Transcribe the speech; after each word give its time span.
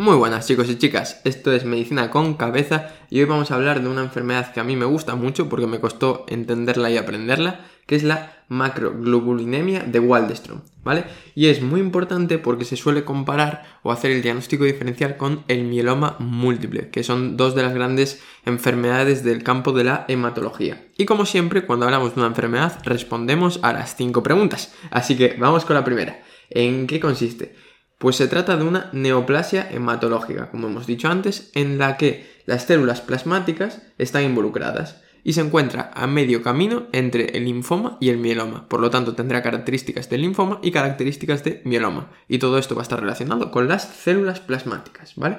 Muy 0.00 0.16
buenas 0.16 0.46
chicos 0.46 0.70
y 0.70 0.78
chicas, 0.78 1.20
esto 1.24 1.52
es 1.52 1.66
Medicina 1.66 2.08
con 2.08 2.32
Cabeza 2.32 2.88
y 3.10 3.20
hoy 3.20 3.26
vamos 3.26 3.50
a 3.50 3.56
hablar 3.56 3.82
de 3.82 3.90
una 3.90 4.00
enfermedad 4.00 4.50
que 4.50 4.58
a 4.58 4.64
mí 4.64 4.74
me 4.74 4.86
gusta 4.86 5.14
mucho 5.14 5.50
porque 5.50 5.66
me 5.66 5.78
costó 5.78 6.24
entenderla 6.26 6.90
y 6.90 6.96
aprenderla, 6.96 7.66
que 7.84 7.96
es 7.96 8.02
la 8.02 8.32
macroglobulinemia 8.48 9.80
de 9.80 10.00
Waldstrom, 10.00 10.62
¿vale? 10.82 11.04
Y 11.34 11.48
es 11.48 11.60
muy 11.60 11.80
importante 11.80 12.38
porque 12.38 12.64
se 12.64 12.78
suele 12.78 13.04
comparar 13.04 13.78
o 13.82 13.92
hacer 13.92 14.10
el 14.10 14.22
diagnóstico 14.22 14.64
diferencial 14.64 15.18
con 15.18 15.44
el 15.48 15.64
mieloma 15.64 16.16
múltiple, 16.18 16.88
que 16.88 17.02
son 17.02 17.36
dos 17.36 17.54
de 17.54 17.62
las 17.62 17.74
grandes 17.74 18.22
enfermedades 18.46 19.22
del 19.22 19.42
campo 19.42 19.72
de 19.72 19.84
la 19.84 20.06
hematología. 20.08 20.82
Y 20.96 21.04
como 21.04 21.26
siempre, 21.26 21.66
cuando 21.66 21.84
hablamos 21.84 22.14
de 22.14 22.20
una 22.22 22.30
enfermedad, 22.30 22.80
respondemos 22.84 23.60
a 23.62 23.74
las 23.74 23.96
cinco 23.96 24.22
preguntas. 24.22 24.72
Así 24.90 25.18
que 25.18 25.36
vamos 25.38 25.66
con 25.66 25.76
la 25.76 25.84
primera. 25.84 26.22
¿En 26.48 26.86
qué 26.86 27.00
consiste? 27.00 27.54
Pues 28.00 28.16
se 28.16 28.28
trata 28.28 28.56
de 28.56 28.64
una 28.64 28.88
neoplasia 28.94 29.68
hematológica, 29.70 30.50
como 30.50 30.68
hemos 30.68 30.86
dicho 30.86 31.08
antes, 31.08 31.50
en 31.52 31.76
la 31.76 31.98
que 31.98 32.40
las 32.46 32.64
células 32.64 33.02
plasmáticas 33.02 33.82
están 33.98 34.24
involucradas 34.24 35.02
y 35.22 35.34
se 35.34 35.42
encuentra 35.42 35.90
a 35.92 36.06
medio 36.06 36.42
camino 36.42 36.86
entre 36.92 37.36
el 37.36 37.44
linfoma 37.44 37.98
y 38.00 38.08
el 38.08 38.16
mieloma. 38.16 38.66
Por 38.70 38.80
lo 38.80 38.88
tanto, 38.88 39.14
tendrá 39.14 39.42
características 39.42 40.08
de 40.08 40.16
linfoma 40.16 40.60
y 40.62 40.70
características 40.70 41.44
de 41.44 41.60
mieloma. 41.66 42.10
Y 42.26 42.38
todo 42.38 42.56
esto 42.56 42.74
va 42.74 42.80
a 42.80 42.84
estar 42.84 42.98
relacionado 42.98 43.50
con 43.50 43.68
las 43.68 43.84
células 43.84 44.40
plasmáticas, 44.40 45.12
¿vale? 45.16 45.36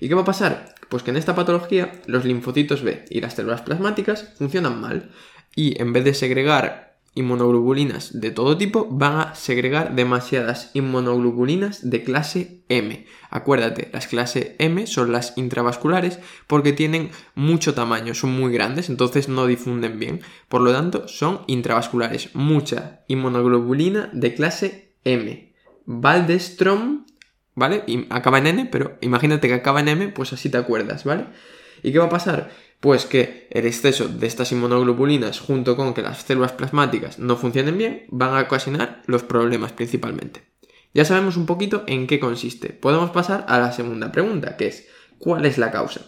¿Y 0.00 0.08
qué 0.08 0.16
va 0.16 0.22
a 0.22 0.24
pasar? 0.24 0.74
Pues 0.88 1.04
que 1.04 1.12
en 1.12 1.16
esta 1.16 1.36
patología 1.36 1.92
los 2.06 2.24
linfocitos 2.24 2.82
B 2.82 3.04
y 3.08 3.20
las 3.20 3.34
células 3.34 3.62
plasmáticas 3.62 4.34
funcionan 4.36 4.80
mal 4.80 5.10
y 5.54 5.80
en 5.80 5.92
vez 5.92 6.02
de 6.02 6.14
segregar 6.14 6.89
inmunoglobulinas 7.14 8.20
de 8.20 8.30
todo 8.30 8.56
tipo 8.56 8.86
van 8.90 9.20
a 9.20 9.34
segregar 9.34 9.94
demasiadas 9.94 10.70
inmunoglobulinas 10.74 11.90
de 11.90 12.04
clase 12.04 12.62
M. 12.68 13.06
Acuérdate, 13.30 13.90
las 13.92 14.06
clase 14.06 14.54
M 14.58 14.86
son 14.86 15.12
las 15.12 15.36
intravasculares 15.36 16.20
porque 16.46 16.72
tienen 16.72 17.10
mucho 17.34 17.74
tamaño, 17.74 18.14
son 18.14 18.32
muy 18.32 18.52
grandes, 18.52 18.88
entonces 18.88 19.28
no 19.28 19.46
difunden 19.46 19.98
bien. 19.98 20.20
Por 20.48 20.60
lo 20.60 20.72
tanto, 20.72 21.08
son 21.08 21.40
intravasculares. 21.48 22.34
Mucha 22.34 23.00
inmunoglobulina 23.08 24.10
de 24.12 24.34
clase 24.34 24.94
M. 25.04 25.52
Valdestrom, 25.86 27.06
¿vale? 27.54 27.82
Y 27.86 28.06
acaba 28.10 28.38
en 28.38 28.46
N, 28.46 28.66
pero 28.66 28.96
imagínate 29.00 29.48
que 29.48 29.54
acaba 29.54 29.80
en 29.80 29.88
M, 29.88 30.08
pues 30.08 30.32
así 30.32 30.48
te 30.48 30.58
acuerdas, 30.58 31.04
¿vale? 31.04 31.26
¿Y 31.82 31.92
qué 31.92 31.98
va 31.98 32.06
a 32.06 32.10
pasar? 32.10 32.50
Pues 32.80 33.06
que 33.06 33.46
el 33.50 33.66
exceso 33.66 34.08
de 34.08 34.26
estas 34.26 34.52
inmunoglobulinas 34.52 35.40
junto 35.40 35.76
con 35.76 35.94
que 35.94 36.02
las 36.02 36.22
células 36.22 36.52
plasmáticas 36.52 37.18
no 37.18 37.36
funcionen 37.36 37.76
bien 37.76 38.06
van 38.08 38.34
a 38.34 38.42
ocasionar 38.42 39.02
los 39.06 39.22
problemas 39.22 39.72
principalmente. 39.72 40.42
Ya 40.94 41.04
sabemos 41.04 41.36
un 41.36 41.46
poquito 41.46 41.84
en 41.86 42.06
qué 42.06 42.18
consiste. 42.18 42.70
Podemos 42.70 43.10
pasar 43.10 43.44
a 43.48 43.58
la 43.58 43.72
segunda 43.72 44.10
pregunta, 44.10 44.56
que 44.56 44.66
es 44.68 44.88
¿cuál 45.18 45.46
es 45.46 45.58
la 45.58 45.70
causa? 45.70 46.00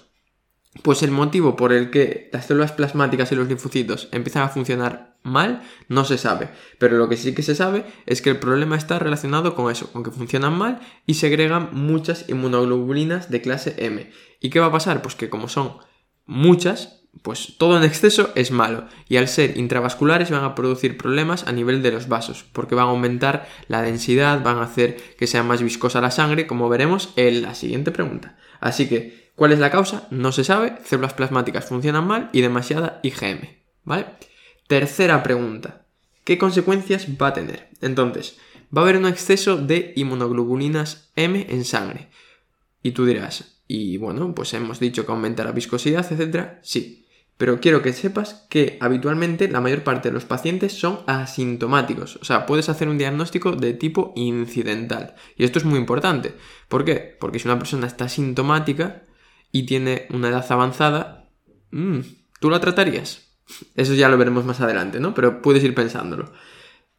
Pues 0.80 1.02
el 1.02 1.10
motivo 1.10 1.54
por 1.54 1.72
el 1.72 1.90
que 1.90 2.30
las 2.32 2.46
células 2.46 2.72
plasmáticas 2.72 3.30
y 3.30 3.34
los 3.34 3.46
linfocitos 3.46 4.08
empiezan 4.10 4.42
a 4.42 4.48
funcionar 4.48 5.16
mal 5.22 5.62
no 5.88 6.04
se 6.04 6.18
sabe, 6.18 6.48
pero 6.78 6.96
lo 6.96 7.08
que 7.08 7.16
sí 7.16 7.34
que 7.34 7.42
se 7.42 7.54
sabe 7.54 7.84
es 8.06 8.22
que 8.22 8.30
el 8.30 8.38
problema 8.38 8.76
está 8.76 8.98
relacionado 8.98 9.54
con 9.54 9.70
eso, 9.70 9.92
con 9.92 10.02
que 10.02 10.10
funcionan 10.10 10.56
mal 10.56 10.80
y 11.06 11.14
segregan 11.14 11.68
muchas 11.72 12.28
inmunoglobulinas 12.28 13.30
de 13.30 13.42
clase 13.42 13.74
M. 13.78 14.10
¿Y 14.40 14.50
qué 14.50 14.60
va 14.60 14.66
a 14.66 14.72
pasar? 14.72 15.02
Pues 15.02 15.14
que 15.14 15.28
como 15.28 15.48
son 15.48 15.76
muchas, 16.26 17.02
pues 17.22 17.54
todo 17.58 17.76
en 17.76 17.84
exceso 17.84 18.30
es 18.34 18.50
malo 18.50 18.86
y 19.08 19.18
al 19.18 19.28
ser 19.28 19.58
intravasculares 19.58 20.30
van 20.30 20.44
a 20.44 20.54
producir 20.54 20.96
problemas 20.96 21.46
a 21.46 21.52
nivel 21.52 21.82
de 21.82 21.92
los 21.92 22.08
vasos 22.08 22.44
porque 22.52 22.74
van 22.74 22.86
a 22.86 22.90
aumentar 22.90 23.46
la 23.68 23.82
densidad, 23.82 24.42
van 24.42 24.58
a 24.58 24.62
hacer 24.62 24.96
que 25.18 25.26
sea 25.26 25.42
más 25.42 25.62
viscosa 25.62 26.00
la 26.00 26.10
sangre 26.10 26.46
como 26.46 26.68
veremos 26.68 27.12
en 27.16 27.42
la 27.42 27.54
siguiente 27.54 27.90
pregunta. 27.90 28.38
Así 28.60 28.88
que, 28.88 29.21
¿cuál 29.36 29.52
es 29.52 29.58
la 29.58 29.70
causa? 29.70 30.06
No 30.10 30.32
se 30.32 30.44
sabe, 30.44 30.78
células 30.84 31.14
plasmáticas 31.14 31.64
funcionan 31.64 32.06
mal 32.06 32.30
y 32.32 32.40
demasiada 32.40 33.00
IgM, 33.02 33.48
¿vale? 33.84 34.06
Tercera 34.66 35.22
pregunta, 35.22 35.84
¿qué 36.24 36.38
consecuencias 36.38 37.06
va 37.20 37.28
a 37.28 37.34
tener? 37.34 37.68
Entonces, 37.80 38.38
va 38.76 38.82
a 38.82 38.84
haber 38.84 38.96
un 38.96 39.06
exceso 39.06 39.56
de 39.56 39.92
inmunoglobulinas 39.96 41.10
M 41.16 41.46
en 41.48 41.64
sangre. 41.64 42.08
Y 42.82 42.92
tú 42.92 43.04
dirás, 43.04 43.60
y 43.68 43.96
bueno, 43.96 44.34
pues 44.34 44.54
hemos 44.54 44.80
dicho 44.80 45.06
que 45.06 45.12
aumenta 45.12 45.44
la 45.44 45.52
viscosidad, 45.52 46.10
etcétera. 46.10 46.58
Sí, 46.62 47.02
pero 47.36 47.58
quiero 47.58 47.82
que 47.82 47.92
sepas 47.92 48.46
que 48.48 48.78
habitualmente 48.80 49.48
la 49.48 49.60
mayor 49.60 49.82
parte 49.82 50.08
de 50.08 50.14
los 50.14 50.24
pacientes 50.24 50.74
son 50.74 51.00
asintomáticos, 51.06 52.16
o 52.16 52.24
sea, 52.24 52.46
puedes 52.46 52.68
hacer 52.68 52.88
un 52.88 52.98
diagnóstico 52.98 53.52
de 53.52 53.74
tipo 53.74 54.12
incidental. 54.14 55.14
Y 55.36 55.44
esto 55.44 55.58
es 55.58 55.64
muy 55.64 55.78
importante. 55.78 56.34
¿Por 56.68 56.84
qué? 56.84 57.16
Porque 57.18 57.38
si 57.38 57.48
una 57.48 57.58
persona 57.58 57.86
está 57.86 58.04
asintomática 58.04 59.02
y 59.52 59.66
tiene 59.66 60.06
una 60.10 60.30
edad 60.30 60.50
avanzada, 60.50 61.30
mm, 61.70 62.00
¿tú 62.40 62.50
la 62.50 62.60
tratarías? 62.60 63.28
Eso 63.76 63.94
ya 63.94 64.08
lo 64.08 64.18
veremos 64.18 64.44
más 64.44 64.60
adelante, 64.60 64.98
¿no? 64.98 65.14
Pero 65.14 65.42
puedes 65.42 65.62
ir 65.62 65.74
pensándolo. 65.74 66.32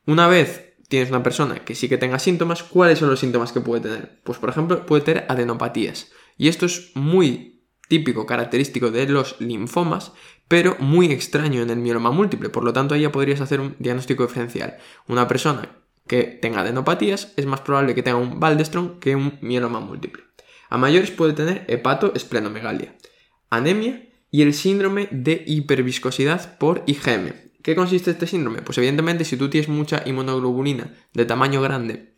Una 0.06 0.28
vez 0.28 0.76
tienes 0.88 1.10
una 1.10 1.24
persona 1.24 1.66
que 1.66 1.76
sí 1.76 1.90
que 1.90 1.98
tenga 1.98 2.20
síntomas, 2.20 2.62
¿cuáles 2.62 3.00
son 3.00 3.10
los 3.10 3.20
síntomas 3.20 3.52
que 3.52 3.62
puede 3.62 3.82
tener? 3.82 4.22
Pues 4.24 4.38
por 4.38 4.50
ejemplo, 4.50 4.86
puede 4.86 5.02
tener 5.02 5.26
adenopatías. 5.28 6.12
Y 6.38 6.48
esto 6.48 6.68
es 6.68 6.92
muy 6.96 7.66
típico, 7.88 8.26
característico 8.26 8.92
de 8.92 9.08
los 9.08 9.40
linfomas, 9.40 10.14
pero 10.48 10.76
muy 10.80 11.12
extraño 11.12 11.62
en 11.62 11.70
el 11.70 11.78
mieloma 11.78 12.12
múltiple. 12.12 12.50
Por 12.50 12.64
lo 12.64 12.74
tanto, 12.74 12.94
ahí 12.94 13.02
ya 13.02 13.12
podrías 13.12 13.42
hacer 13.42 13.60
un 13.60 13.76
diagnóstico 13.80 14.24
diferencial. 14.24 14.78
Una 15.08 15.28
persona 15.28 15.84
que 16.08 16.24
tenga 16.24 16.62
adenopatías 16.62 17.34
es 17.38 17.46
más 17.46 17.62
probable 17.62 17.96
que 17.96 18.04
tenga 18.04 18.18
un 18.18 18.42
Waldstrom 18.42 19.00
que 19.00 19.16
un 19.16 19.40
mieloma 19.42 19.80
múltiple. 19.80 20.24
A 20.74 20.78
mayores 20.80 21.12
puede 21.12 21.34
tener 21.34 21.66
hepatoesplenomegalia, 21.68 22.96
anemia 23.52 24.10
y 24.32 24.42
el 24.42 24.56
síndrome 24.56 25.08
de 25.12 25.44
hiperviscosidad 25.46 26.58
por 26.58 26.82
IgM. 26.88 27.32
¿Qué 27.62 27.76
consiste 27.76 28.10
este 28.10 28.26
síndrome? 28.26 28.64
Pues 28.64 28.80
evidentemente 28.80 29.24
si 29.24 29.38
tú 29.38 29.52
tienes 29.52 29.70
mucha 29.70 30.02
inmunoglobulina 30.04 30.92
de 31.14 31.26
tamaño 31.26 31.62
grande 31.62 32.16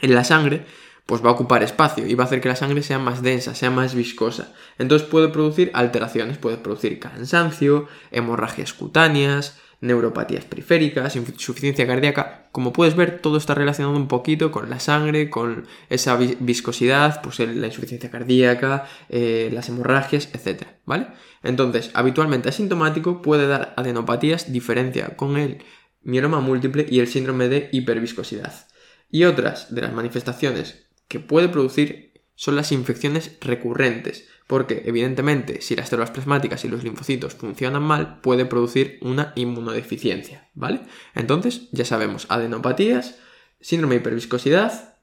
en 0.00 0.14
la 0.14 0.24
sangre, 0.24 0.64
pues 1.04 1.22
va 1.22 1.28
a 1.28 1.32
ocupar 1.32 1.62
espacio 1.62 2.06
y 2.06 2.14
va 2.14 2.24
a 2.24 2.26
hacer 2.26 2.40
que 2.40 2.48
la 2.48 2.56
sangre 2.56 2.82
sea 2.82 2.98
más 2.98 3.20
densa, 3.20 3.54
sea 3.54 3.70
más 3.70 3.94
viscosa. 3.94 4.54
Entonces 4.78 5.06
puede 5.06 5.28
producir 5.28 5.70
alteraciones, 5.74 6.38
puede 6.38 6.56
producir 6.56 6.98
cansancio, 7.00 7.86
hemorragias 8.12 8.72
cutáneas, 8.72 9.60
neuropatías 9.80 10.44
periféricas, 10.44 11.16
insuficiencia 11.16 11.86
cardíaca. 11.86 12.48
Como 12.52 12.72
puedes 12.72 12.96
ver, 12.96 13.20
todo 13.20 13.38
está 13.38 13.54
relacionado 13.54 13.96
un 13.96 14.08
poquito 14.08 14.50
con 14.50 14.68
la 14.68 14.78
sangre, 14.80 15.30
con 15.30 15.66
esa 15.88 16.16
viscosidad, 16.16 17.22
pues 17.22 17.38
la 17.38 17.66
insuficiencia 17.66 18.10
cardíaca, 18.10 18.86
eh, 19.08 19.50
las 19.52 19.68
hemorragias, 19.68 20.28
etc. 20.34 20.64
¿Vale? 20.84 21.08
Entonces, 21.42 21.90
habitualmente 21.94 22.50
asintomático 22.50 23.22
puede 23.22 23.46
dar 23.46 23.72
adenopatías, 23.76 24.52
diferencia 24.52 25.16
con 25.16 25.36
el 25.38 25.62
mieloma 26.02 26.40
múltiple 26.40 26.86
y 26.88 27.00
el 27.00 27.08
síndrome 27.08 27.48
de 27.48 27.68
hiperviscosidad. 27.72 28.66
Y 29.10 29.24
otras 29.24 29.74
de 29.74 29.80
las 29.82 29.92
manifestaciones 29.92 30.86
que 31.08 31.20
puede 31.20 31.48
producir 31.48 32.09
son 32.40 32.56
las 32.56 32.72
infecciones 32.72 33.36
recurrentes, 33.42 34.26
porque 34.46 34.84
evidentemente 34.86 35.60
si 35.60 35.76
las 35.76 35.90
células 35.90 36.10
plasmáticas 36.10 36.64
y 36.64 36.68
los 36.68 36.82
linfocitos 36.82 37.34
funcionan 37.34 37.82
mal, 37.82 38.22
puede 38.22 38.46
producir 38.46 38.98
una 39.02 39.34
inmunodeficiencia, 39.36 40.48
¿vale? 40.54 40.80
Entonces, 41.14 41.68
ya 41.70 41.84
sabemos, 41.84 42.24
adenopatías, 42.30 43.18
síndrome 43.60 43.96
de 43.96 44.00
hiperviscosidad 44.00 44.96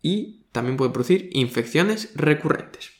y 0.00 0.46
también 0.50 0.78
puede 0.78 0.92
producir 0.92 1.28
infecciones 1.34 2.10
recurrentes. 2.14 2.90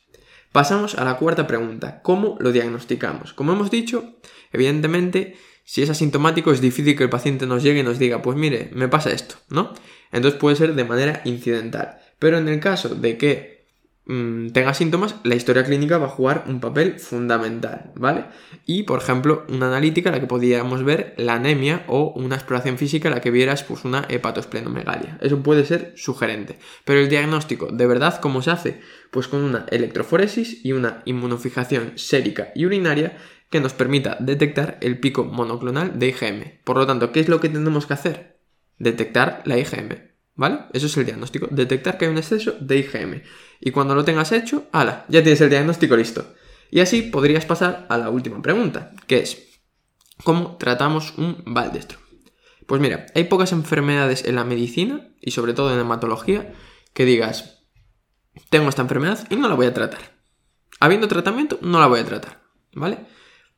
Pasamos 0.53 0.97
a 0.97 1.05
la 1.07 1.17
cuarta 1.17 1.47
pregunta, 1.47 2.03
¿cómo 2.03 2.37
lo 2.41 2.53
diagnosticamos? 2.53 3.33
Como 3.33 3.55
hemos 3.55 3.71
dicho, 3.71 4.17
evidentemente, 4.53 5.39
si 5.65 5.81
es 5.81 5.89
asintomático 5.89 6.53
es 6.53 6.61
difícil 6.61 6.95
que 6.95 7.05
el 7.05 7.11
paciente 7.11 7.47
nos 7.47 7.63
llegue 7.63 7.81
y 7.81 7.85
nos 7.85 7.99
diga, 7.99 8.21
pues 8.21 8.37
mire, 8.37 8.69
me 8.75 8.89
pasa 8.89 9.13
esto, 9.13 9.37
¿no? 9.49 9.73
Entonces 10.11 10.39
puede 10.39 10.57
ser 10.57 10.75
de 10.75 10.85
manera 10.85 11.23
incidental. 11.25 12.01
Pero 12.19 12.37
en 12.37 12.49
el 12.49 12.61
caso 12.61 12.95
de 12.95 13.17
que 13.17 13.52
mm, 14.07 14.49
tenga 14.49 14.75
síntomas, 14.75 15.17
la 15.25 15.35
historia 15.35 15.65
clínica 15.65 15.99
va 15.99 16.07
a 16.07 16.11
jugar 16.11 16.45
un 16.47 16.61
papel 16.61 16.99
fundamental, 16.99 17.93
¿vale? 17.95 18.25
Y, 18.67 18.83
por 18.85 19.01
ejemplo, 19.01 19.45
una 19.49 19.69
analítica 19.69 20.09
en 20.09 20.15
la 20.15 20.21
que 20.21 20.27
podríamos 20.27 20.85
ver 20.85 21.15
la 21.17 21.35
anemia 21.35 21.85
o 21.87 22.13
una 22.17 22.37
exploración 22.37 22.79
física 22.79 23.09
en 23.09 23.15
la 23.15 23.21
que 23.21 23.31
vieras 23.31 23.63
pues, 23.63 23.85
una 23.85 24.07
hepatosplenomegalia. 24.09 25.19
Eso 25.21 25.43
puede 25.43 25.65
ser 25.65 25.93
sugerente. 25.97 26.59
Pero 26.85 27.01
el 27.01 27.09
diagnóstico, 27.09 27.67
¿de 27.67 27.87
verdad 27.87 28.21
cómo 28.21 28.43
se 28.43 28.51
hace? 28.51 28.81
Pues 29.11 29.29
con 29.29 29.43
una 29.43 29.67
electroforesis 29.71 30.65
y 30.65 30.73
una 30.73 31.03
inmunofijación 31.05 31.93
sérica 31.97 32.53
y 32.55 32.67
urinaria 32.67 33.17
que 33.53 33.61
nos 33.61 33.75
permita 33.75 34.17
detectar 34.19 34.79
el 34.81 34.99
pico 34.99 35.25
monoclonal 35.25 35.99
de 35.99 36.09
IgM. 36.09 36.61
Por 36.65 36.79
lo 36.79 36.87
tanto, 36.87 37.13
¿qué 37.13 37.21
es 37.21 37.29
lo 37.29 37.39
que 37.39 37.51
tenemos 37.51 37.87
que 37.87 37.93
hacer? 37.93 38.39
Detectar 38.79 39.43
la 39.45 39.59
IgM. 39.59 40.12
¿Vale? 40.35 40.61
Eso 40.73 40.87
es 40.87 40.97
el 40.97 41.05
diagnóstico. 41.05 41.49
Detectar 41.51 41.99
que 41.99 42.07
hay 42.07 42.11
un 42.11 42.19
exceso 42.19 42.55
de 42.61 42.79
IgM. 42.79 43.23
Y 43.61 43.71
cuando 43.71 43.95
lo 43.95 44.05
tengas 44.05 44.33
hecho, 44.33 44.67
ala, 44.73 45.05
ya 45.09 45.23
tienes 45.23 45.41
el 45.41 45.51
diagnóstico 45.51 45.97
listo. 45.97 46.35
Y 46.71 46.81
así 46.81 47.03
podrías 47.03 47.45
pasar 47.45 47.87
a 47.91 47.99
la 47.99 48.09
última 48.09 48.41
pregunta, 48.41 48.93
que 49.07 49.19
es, 49.19 49.61
¿cómo 50.25 50.57
tratamos 50.57 51.13
un 51.19 51.43
baldestro? 51.47 51.99
Pues 52.67 52.81
mira, 52.81 53.07
hay 53.15 53.25
pocas 53.25 53.53
enfermedades 53.53 54.25
en 54.25 54.37
la 54.37 54.45
medicina, 54.45 55.13
y 55.21 55.33
sobre 55.33 55.53
todo 55.53 55.73
en 55.73 55.81
hematología, 55.81 56.55
que 56.95 57.05
digas, 57.05 57.67
tengo 58.51 58.69
esta 58.69 58.83
enfermedad 58.83 59.27
y 59.31 59.37
no 59.37 59.49
la 59.49 59.55
voy 59.55 59.67
a 59.67 59.75
tratar. 59.75 60.01
Habiendo 60.81 61.09
tratamiento, 61.09 61.59
no 61.61 61.79
la 61.79 61.87
voy 61.87 62.01
a 62.01 62.05
tratar, 62.05 62.43
¿vale? 62.75 62.99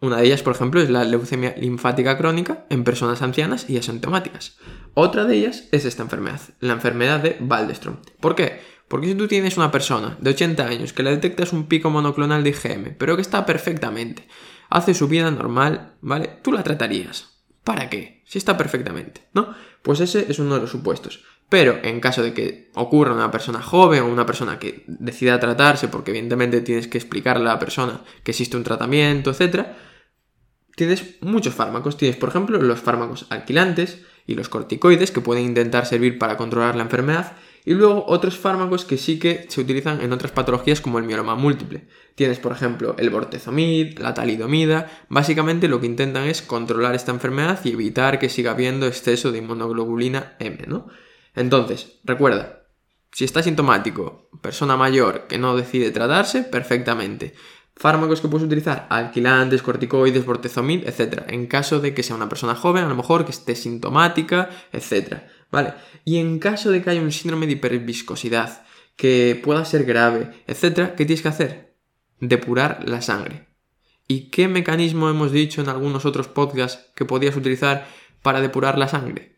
Una 0.04 0.18
de 0.18 0.26
ellas, 0.26 0.42
por 0.42 0.54
ejemplo, 0.54 0.82
es 0.82 0.90
la 0.90 1.02
leucemia 1.02 1.54
linfática 1.56 2.18
crónica 2.18 2.66
en 2.68 2.84
personas 2.84 3.22
ancianas 3.22 3.70
y 3.70 3.78
asintomáticas. 3.78 4.58
Otra 4.92 5.24
de 5.24 5.34
ellas 5.34 5.64
es 5.72 5.86
esta 5.86 6.02
enfermedad, 6.02 6.42
la 6.60 6.74
enfermedad 6.74 7.20
de 7.20 7.38
Waldstrom. 7.40 7.96
¿Por 8.20 8.34
qué? 8.34 8.60
Porque 8.86 9.06
si 9.06 9.14
tú 9.14 9.28
tienes 9.28 9.56
una 9.56 9.70
persona 9.70 10.18
de 10.20 10.28
80 10.28 10.66
años 10.66 10.92
que 10.92 11.02
le 11.02 11.08
detectas 11.08 11.54
un 11.54 11.68
pico 11.68 11.88
monoclonal 11.88 12.44
de 12.44 12.50
IgM, 12.50 12.96
pero 12.98 13.16
que 13.16 13.22
está 13.22 13.46
perfectamente, 13.46 14.28
hace 14.68 14.92
su 14.92 15.08
vida 15.08 15.30
normal, 15.30 15.94
¿vale? 16.02 16.38
Tú 16.42 16.52
la 16.52 16.62
tratarías. 16.62 17.40
¿Para 17.64 17.88
qué? 17.88 18.22
Si 18.26 18.36
está 18.36 18.58
perfectamente, 18.58 19.22
¿no? 19.32 19.54
Pues 19.80 20.00
ese 20.00 20.26
es 20.28 20.38
uno 20.38 20.56
de 20.56 20.60
los 20.60 20.70
supuestos. 20.70 21.24
Pero 21.48 21.78
en 21.82 22.00
caso 22.00 22.22
de 22.22 22.34
que 22.34 22.70
ocurra 22.74 23.14
una 23.14 23.30
persona 23.30 23.62
joven 23.62 24.02
o 24.02 24.12
una 24.12 24.26
persona 24.26 24.58
que 24.58 24.84
decida 24.86 25.40
tratarse, 25.40 25.88
porque 25.88 26.10
evidentemente 26.10 26.60
tienes 26.60 26.88
que 26.88 26.98
explicarle 26.98 27.48
a 27.48 27.54
la 27.54 27.58
persona 27.58 28.02
que 28.22 28.32
existe 28.32 28.58
un 28.58 28.64
tratamiento, 28.64 29.30
etc., 29.30 29.66
tienes 30.76 31.16
muchos 31.20 31.54
fármacos. 31.54 31.96
Tienes, 31.96 32.16
por 32.16 32.28
ejemplo, 32.28 32.60
los 32.60 32.80
fármacos 32.80 33.26
alquilantes 33.30 34.02
y 34.26 34.34
los 34.34 34.48
corticoides 34.48 35.10
que 35.10 35.20
pueden 35.20 35.44
intentar 35.44 35.86
servir 35.86 36.18
para 36.18 36.36
controlar 36.36 36.76
la 36.76 36.82
enfermedad 36.82 37.36
y 37.66 37.72
luego 37.72 38.04
otros 38.06 38.36
fármacos 38.36 38.84
que 38.84 38.98
sí 38.98 39.18
que 39.18 39.46
se 39.48 39.60
utilizan 39.60 40.02
en 40.02 40.12
otras 40.12 40.32
patologías 40.32 40.82
como 40.82 40.98
el 40.98 41.06
mieloma 41.06 41.34
múltiple. 41.34 41.88
Tienes, 42.14 42.38
por 42.38 42.52
ejemplo, 42.52 42.94
el 42.98 43.08
bortezomib, 43.08 43.98
la 43.98 44.12
talidomida. 44.12 44.90
Básicamente 45.08 45.68
lo 45.68 45.80
que 45.80 45.86
intentan 45.86 46.24
es 46.24 46.42
controlar 46.42 46.94
esta 46.94 47.12
enfermedad 47.12 47.60
y 47.64 47.72
evitar 47.72 48.18
que 48.18 48.28
siga 48.28 48.50
habiendo 48.50 48.86
exceso 48.86 49.32
de 49.32 49.38
inmunoglobulina 49.38 50.36
M, 50.40 50.58
¿no? 50.66 50.88
Entonces, 51.34 52.00
recuerda, 52.04 52.66
si 53.12 53.24
está 53.24 53.42
sintomático, 53.42 54.28
persona 54.42 54.76
mayor 54.76 55.26
que 55.26 55.38
no 55.38 55.56
decide 55.56 55.90
tratarse, 55.90 56.42
perfectamente. 56.42 57.34
Fármacos 57.76 58.20
que 58.20 58.28
puedes 58.28 58.46
utilizar, 58.46 58.86
alquilantes, 58.88 59.62
corticoides, 59.62 60.24
bortezomib, 60.24 60.86
etc. 60.86 61.24
En 61.28 61.46
caso 61.46 61.80
de 61.80 61.92
que 61.92 62.02
sea 62.02 62.16
una 62.16 62.28
persona 62.28 62.54
joven, 62.54 62.84
a 62.84 62.88
lo 62.88 62.94
mejor 62.94 63.24
que 63.24 63.32
esté 63.32 63.56
sintomática, 63.56 64.48
etc. 64.72 65.22
¿Vale? 65.50 65.74
Y 66.04 66.18
en 66.18 66.38
caso 66.38 66.70
de 66.70 66.82
que 66.82 66.90
haya 66.90 67.00
un 67.00 67.12
síndrome 67.12 67.46
de 67.46 67.52
hiperviscosidad, 67.52 68.64
que 68.96 69.40
pueda 69.42 69.64
ser 69.64 69.84
grave, 69.84 70.30
etc., 70.46 70.94
¿qué 70.96 71.04
tienes 71.04 71.22
que 71.22 71.28
hacer? 71.28 71.76
Depurar 72.20 72.88
la 72.88 73.02
sangre. 73.02 73.48
¿Y 74.06 74.30
qué 74.30 74.48
mecanismo 74.48 75.08
hemos 75.08 75.32
dicho 75.32 75.60
en 75.60 75.68
algunos 75.68 76.04
otros 76.04 76.28
podcasts 76.28 76.92
que 76.94 77.04
podías 77.04 77.36
utilizar 77.36 77.88
para 78.22 78.40
depurar 78.40 78.78
la 78.78 78.88
sangre? 78.88 79.36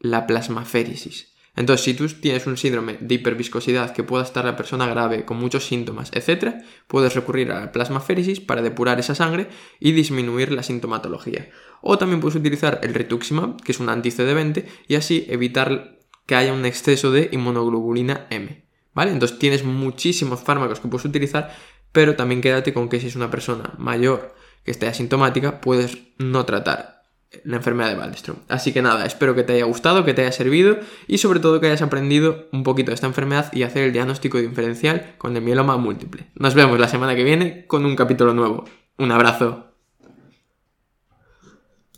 La 0.00 0.26
plasmaféresis. 0.26 1.34
Entonces, 1.58 1.84
si 1.84 1.94
tú 1.94 2.06
tienes 2.06 2.46
un 2.46 2.56
síndrome 2.56 2.98
de 3.00 3.16
hiperviscosidad 3.16 3.92
que 3.92 4.04
pueda 4.04 4.22
estar 4.22 4.44
la 4.44 4.54
persona 4.54 4.86
grave 4.86 5.24
con 5.24 5.38
muchos 5.38 5.66
síntomas, 5.66 6.12
etc., 6.14 6.54
puedes 6.86 7.16
recurrir 7.16 7.50
a 7.50 7.58
la 7.58 7.72
plasmaféresis 7.72 8.38
para 8.38 8.62
depurar 8.62 9.00
esa 9.00 9.16
sangre 9.16 9.48
y 9.80 9.90
disminuir 9.90 10.52
la 10.52 10.62
sintomatología. 10.62 11.50
O 11.80 11.98
también 11.98 12.20
puedes 12.20 12.36
utilizar 12.36 12.78
el 12.84 12.94
rituximab, 12.94 13.60
que 13.60 13.72
es 13.72 13.80
un 13.80 13.88
anti-CD20, 13.88 14.66
y 14.86 14.94
así 14.94 15.26
evitar 15.28 15.98
que 16.26 16.36
haya 16.36 16.52
un 16.52 16.64
exceso 16.64 17.10
de 17.10 17.28
inmunoglobulina 17.32 18.28
M. 18.30 18.64
¿Vale? 18.94 19.10
Entonces 19.10 19.40
tienes 19.40 19.64
muchísimos 19.64 20.40
fármacos 20.40 20.78
que 20.78 20.86
puedes 20.86 21.06
utilizar, 21.06 21.56
pero 21.90 22.14
también 22.14 22.40
quédate 22.40 22.72
con 22.72 22.88
que 22.88 23.00
si 23.00 23.08
es 23.08 23.16
una 23.16 23.32
persona 23.32 23.74
mayor 23.78 24.32
que 24.64 24.70
esté 24.70 24.86
asintomática, 24.86 25.60
puedes 25.60 25.98
no 26.18 26.44
tratar 26.44 26.97
la 27.44 27.56
enfermedad 27.56 27.90
de 27.90 27.98
Waldstrom. 27.98 28.38
Así 28.48 28.72
que 28.72 28.82
nada, 28.82 29.04
espero 29.04 29.34
que 29.34 29.42
te 29.42 29.52
haya 29.54 29.64
gustado, 29.64 30.04
que 30.04 30.14
te 30.14 30.22
haya 30.22 30.32
servido 30.32 30.78
y 31.06 31.18
sobre 31.18 31.40
todo 31.40 31.60
que 31.60 31.66
hayas 31.66 31.82
aprendido 31.82 32.48
un 32.52 32.62
poquito 32.62 32.90
de 32.90 32.94
esta 32.94 33.06
enfermedad 33.06 33.52
y 33.52 33.62
hacer 33.62 33.84
el 33.84 33.92
diagnóstico 33.92 34.38
diferencial 34.38 35.14
con 35.18 35.36
el 35.36 35.42
mieloma 35.42 35.76
múltiple. 35.76 36.26
Nos 36.34 36.54
vemos 36.54 36.78
la 36.78 36.88
semana 36.88 37.14
que 37.14 37.24
viene 37.24 37.66
con 37.66 37.84
un 37.84 37.96
capítulo 37.96 38.34
nuevo. 38.34 38.64
Un 38.96 39.12
abrazo. 39.12 39.67